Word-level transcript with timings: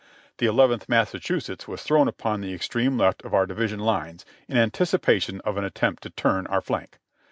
"The 0.39 0.47
Eleventh 0.47 0.89
Massachusetts 0.89 1.67
was 1.67 1.83
thrown 1.83 2.07
upon 2.07 2.41
the 2.41 2.55
extreme 2.55 2.97
left 2.97 3.23
of 3.23 3.35
our 3.35 3.45
division 3.45 3.77
lines, 3.79 4.25
in 4.47 4.57
anticipation 4.57 5.41
of 5.41 5.57
an 5.57 5.63
attempt 5.63 6.01
to 6.01 6.09
turn 6.09 6.47
our 6.47 6.59
flank. 6.61 6.97